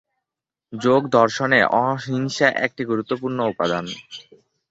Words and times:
যোগদর্শনে 0.73 1.59
অহিংসা 1.81 2.47
একটি 2.65 2.81
গুরুত্বপূর্ণ 2.85 3.39
উপাদান। 3.45 3.85